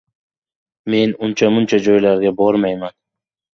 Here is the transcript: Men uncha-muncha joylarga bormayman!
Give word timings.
Men 0.93 1.13
uncha-muncha 1.27 1.81
joylarga 1.91 2.35
bormayman! 2.43 2.99